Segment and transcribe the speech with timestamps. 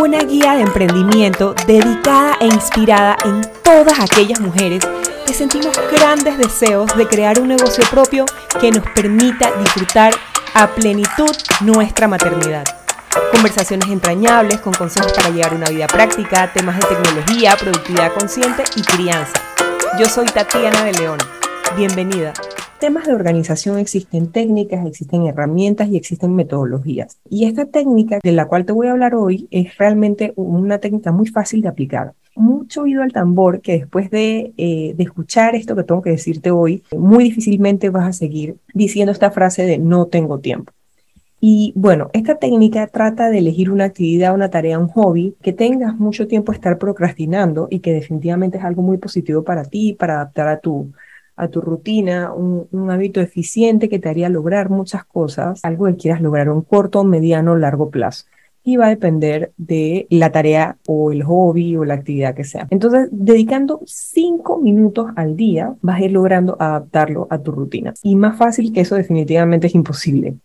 [0.00, 4.82] una guía de emprendimiento dedicada e inspirada en todas aquellas mujeres
[5.26, 8.24] que sentimos grandes deseos de crear un negocio propio
[8.60, 10.14] que nos permita disfrutar
[10.54, 12.64] a plenitud nuestra maternidad.
[13.30, 18.82] Conversaciones entrañables con consejos para llevar una vida práctica, temas de tecnología, productividad consciente y
[18.82, 19.34] crianza.
[19.98, 21.18] Yo soy Tatiana de León.
[21.76, 22.32] Bienvenida
[22.82, 27.16] temas de organización existen técnicas, existen herramientas y existen metodologías.
[27.30, 31.12] Y esta técnica de la cual te voy a hablar hoy es realmente una técnica
[31.12, 32.14] muy fácil de aplicar.
[32.34, 36.50] Mucho oído al tambor que después de, eh, de escuchar esto que tengo que decirte
[36.50, 40.72] hoy, muy difícilmente vas a seguir diciendo esta frase de no tengo tiempo.
[41.40, 45.96] Y bueno, esta técnica trata de elegir una actividad, una tarea, un hobby que tengas
[46.00, 50.14] mucho tiempo a estar procrastinando y que definitivamente es algo muy positivo para ti, para
[50.14, 50.92] adaptar a tu,
[51.42, 56.20] a tu rutina, un, hábito eficiente que te haría lograr muchas cosas, algo que quieras
[56.20, 58.26] lograr a un corto, mediano, largo plazo.
[58.64, 62.68] Y va a depender de la tarea o el hobby o la actividad que sea.
[62.70, 67.92] Entonces, dedicando cinco minutos al día, vas a ir logrando adaptarlo a tu rutina.
[68.04, 70.36] Y más fácil que eso definitivamente es imposible.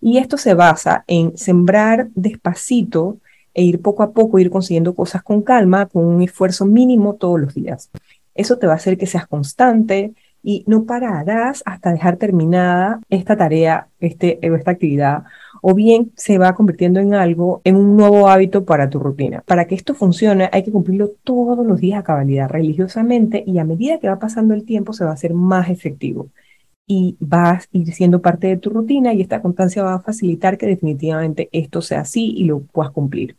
[0.00, 3.18] Y esto se basa en sembrar despacito
[3.52, 7.40] e ir poco a poco, ir consiguiendo cosas con calma, con un esfuerzo mínimo todos
[7.40, 7.90] los días.
[8.38, 13.36] Eso te va a hacer que seas constante, y no pararás hasta dejar terminada esta
[13.36, 15.24] tarea, este, esta actividad,
[15.62, 19.42] o bien se va convirtiendo en algo, en un nuevo hábito para tu rutina.
[19.46, 23.64] Para que esto funcione hay que cumplirlo todos los días a cabalidad, religiosamente, y a
[23.64, 26.28] medida que va pasando el tiempo se va a hacer más efectivo.
[26.86, 30.56] Y vas a ir siendo parte de tu rutina y esta constancia va a facilitar
[30.56, 33.36] que definitivamente esto sea así y lo puedas cumplir.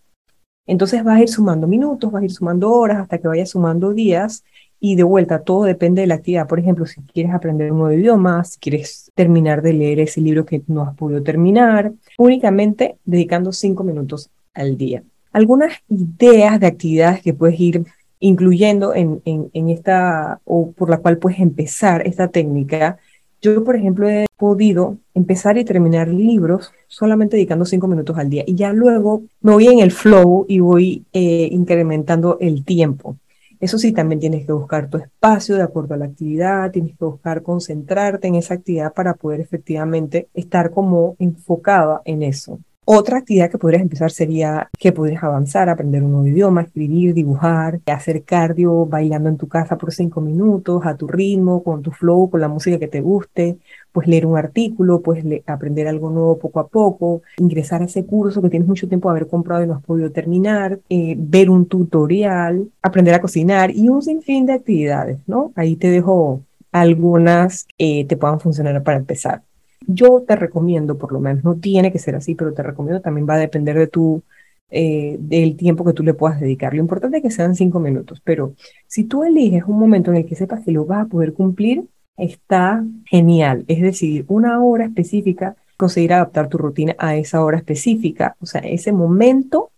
[0.68, 3.92] Entonces vas a ir sumando minutos, vas a ir sumando horas hasta que vayas sumando
[3.92, 4.44] días
[4.80, 6.48] y de vuelta, todo depende de la actividad.
[6.48, 10.46] Por ejemplo, si quieres aprender un nuevo idioma, si quieres terminar de leer ese libro
[10.46, 15.04] que no has podido terminar, únicamente dedicando cinco minutos al día.
[15.32, 17.84] Algunas ideas de actividades que puedes ir
[18.20, 22.98] incluyendo en, en, esta, o por la cual puedes empezar esta técnica.
[23.42, 28.44] Yo, por ejemplo, he podido empezar y terminar libros solamente dedicando cinco minutos al día
[28.46, 33.16] y ya luego me voy en el flow y voy eh, incrementando el tiempo.
[33.60, 37.06] Eso sí, también tienes que buscar tu espacio de acuerdo a la actividad, tienes que
[37.06, 42.60] buscar concentrarte en esa actividad para poder efectivamente estar como enfocada en eso.
[42.92, 47.80] Otra actividad que podrías empezar sería que podrías avanzar, aprender un nuevo idioma, escribir, dibujar,
[47.86, 52.32] hacer cardio bailando en tu casa por cinco minutos, a tu ritmo, con tu flow,
[52.32, 53.60] con la música que te guste,
[53.92, 58.42] pues leer un artículo, pues aprender algo nuevo poco a poco, ingresar a ese curso
[58.42, 61.68] que tienes mucho tiempo de haber comprado y no has podido terminar, eh, ver un
[61.68, 65.52] tutorial, aprender a cocinar y un sinfín de actividades, ¿no?
[65.56, 66.42] Ahí te dejo
[66.72, 69.44] algunas que te puedan funcionar para empezar.
[69.88, 73.28] Yo te recomiendo, por lo menos, no tiene que ser así, pero te recomiendo también
[73.28, 74.24] va a depender de tu,
[74.70, 76.74] eh, del tiempo que tú le puedas dedicar.
[76.74, 78.56] Lo importante es que sean cinco minutos, pero
[78.88, 81.86] si tú eliges un momento en el que sepas que lo vas a poder cumplir,
[82.18, 83.66] está genial.
[83.68, 88.62] Es decir, una hora específica, conseguir adaptar tu rutina a esa hora específica, o sea,
[88.62, 89.69] ese momento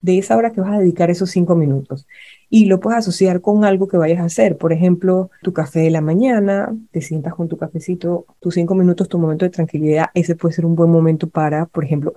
[0.00, 2.06] de esa hora que vas a dedicar esos cinco minutos
[2.48, 4.56] y lo puedes asociar con algo que vayas a hacer.
[4.56, 9.08] Por ejemplo, tu café de la mañana, te sientas con tu cafecito, tus cinco minutos,
[9.08, 12.12] tu momento de tranquilidad, ese puede ser un buen momento para, por ejemplo,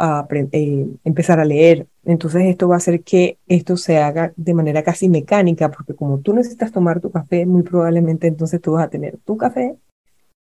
[0.51, 1.87] eh, empezar a leer.
[2.03, 6.19] Entonces esto va a hacer que esto se haga de manera casi mecánica, porque como
[6.19, 9.77] tú necesitas tomar tu café, muy probablemente entonces tú vas a tener tu café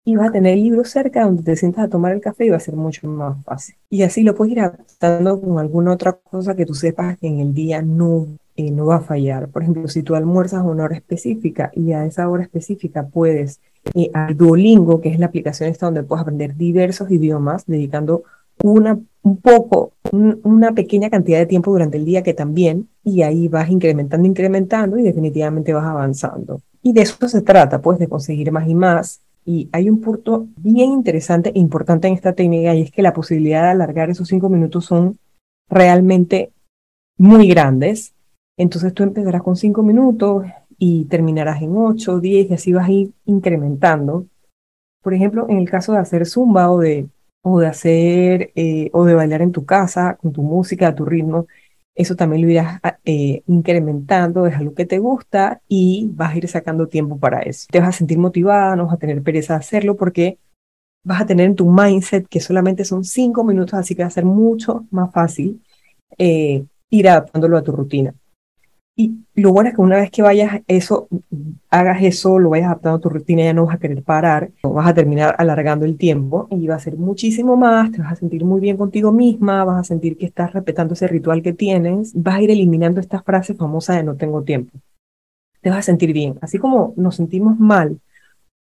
[0.08, 2.48] y vas a tener el libro cerca donde te sientas a tomar el café y
[2.48, 3.74] va a ser mucho más fácil.
[3.90, 7.40] Y así lo puedes ir adaptando con alguna otra cosa que tú sepas que en
[7.40, 8.26] el día no
[8.56, 9.48] eh, no va a fallar.
[9.48, 13.60] Por ejemplo, si tú almuerzas a una hora específica y a esa hora específica puedes
[13.94, 18.22] eh, al Duolingo, que es la aplicación esta donde puedes aprender diversos idiomas, dedicando
[18.64, 23.46] una, un poco, una pequeña cantidad de tiempo durante el día que también, y ahí
[23.48, 26.62] vas incrementando, incrementando y definitivamente vas avanzando.
[26.82, 29.20] Y de eso se trata, pues, de conseguir más y más.
[29.44, 33.14] Y hay un punto bien interesante e importante en esta técnica y es que la
[33.14, 35.18] posibilidad de alargar esos cinco minutos son
[35.68, 36.52] realmente
[37.16, 38.14] muy grandes
[38.58, 40.44] entonces tú empezarás con cinco minutos
[40.78, 44.26] y terminarás en 8, 10 y así vas a ir incrementando.
[45.00, 47.08] Por ejemplo, en el caso de hacer zumba o de,
[47.42, 51.04] o de hacer eh, o de bailar en tu casa con tu música a tu
[51.04, 51.46] ritmo,
[51.98, 56.48] eso también lo irás eh, incrementando, es algo que te gusta y vas a ir
[56.48, 57.66] sacando tiempo para eso.
[57.72, 60.38] Te vas a sentir motivada, no vas a tener pereza de hacerlo porque
[61.02, 64.10] vas a tener en tu mindset que solamente son cinco minutos, así que va a
[64.10, 65.60] ser mucho más fácil
[66.16, 68.14] eh, ir adaptándolo a tu rutina.
[69.00, 71.06] Y lo bueno es que una vez que vayas eso,
[71.70, 74.72] hagas eso, lo vayas adaptando a tu rutina, ya no vas a querer parar, no
[74.72, 78.16] vas a terminar alargando el tiempo y va a ser muchísimo más, te vas a
[78.16, 82.12] sentir muy bien contigo misma, vas a sentir que estás respetando ese ritual que tienes,
[82.12, 84.76] vas a ir eliminando esta frase famosa de no tengo tiempo.
[85.60, 88.00] Te vas a sentir bien, así como nos sentimos mal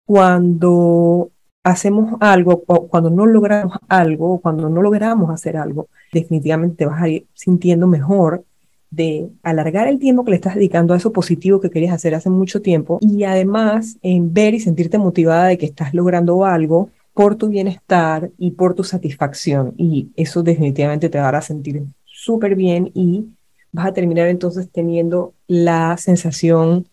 [0.07, 1.31] cuando
[1.63, 6.87] hacemos algo o cuando no logramos algo o cuando no logramos hacer algo, definitivamente te
[6.87, 8.47] vas a ir sintiendo mejor
[8.93, 12.29] de alargar el tiempo que le estás dedicando a eso positivo que querías hacer hace
[12.29, 17.37] mucho tiempo y además en ver y sentirte motivada de que estás logrando algo por
[17.37, 19.75] tu bienestar y por tu satisfacción.
[19.79, 23.27] Y eso definitivamente te a sentir súper bien y
[23.73, 26.87] vas a terminar entonces teniendo la sensación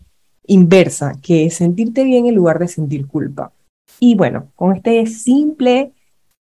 [0.46, 3.52] inversa, que es sentirte bien en lugar de sentir culpa.
[3.98, 5.92] Y bueno, con este simple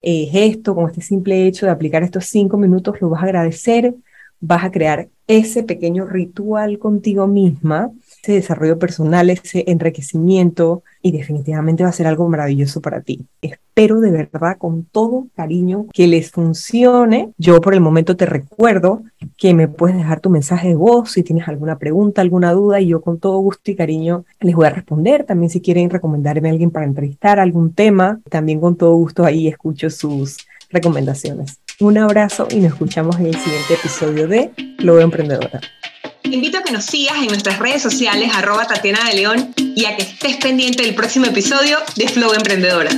[0.01, 3.95] eh, gesto, con este simple hecho de aplicar estos cinco minutos, lo vas a agradecer,
[4.39, 7.91] vas a crear ese pequeño ritual contigo misma,
[8.23, 13.25] ese desarrollo personal, ese enriquecimiento y definitivamente va a ser algo maravilloso para ti.
[13.41, 17.31] Espero de verdad con todo cariño que les funcione.
[17.37, 19.03] Yo por el momento te recuerdo
[19.35, 22.87] que me puedes dejar tu mensaje de voz si tienes alguna pregunta, alguna duda y
[22.87, 25.25] yo con todo gusto y cariño les voy a responder.
[25.25, 29.47] También si quieren recomendarme a alguien para entrevistar algún tema, también con todo gusto ahí
[29.47, 30.37] escucho sus
[30.69, 31.59] recomendaciones.
[31.79, 35.61] Un abrazo y nos escuchamos en el siguiente episodio de Flow Emprendedora.
[36.23, 39.85] Te invito a que nos sigas en nuestras redes sociales, arroba Tatiana de León, y
[39.85, 42.89] a que estés pendiente del próximo episodio de Flow Emprendedora.